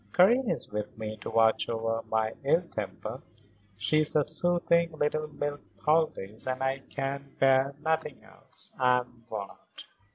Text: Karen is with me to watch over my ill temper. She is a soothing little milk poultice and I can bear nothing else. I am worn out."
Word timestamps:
Karen 0.13 0.49
is 0.49 0.71
with 0.71 0.97
me 0.97 1.15
to 1.17 1.29
watch 1.29 1.69
over 1.69 2.01
my 2.09 2.33
ill 2.43 2.63
temper. 2.63 3.21
She 3.77 3.99
is 3.99 4.15
a 4.15 4.23
soothing 4.23 4.89
little 4.93 5.27
milk 5.27 5.61
poultice 5.77 6.47
and 6.47 6.63
I 6.63 6.79
can 6.89 7.35
bear 7.37 7.75
nothing 7.83 8.23
else. 8.23 8.71
I 8.79 9.01
am 9.01 9.23
worn 9.29 9.51
out." 9.51 9.85